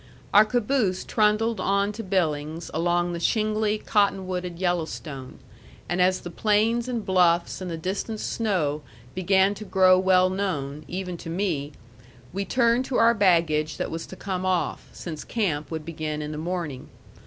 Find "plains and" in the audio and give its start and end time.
6.31-7.05